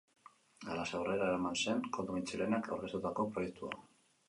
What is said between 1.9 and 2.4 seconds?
Koldo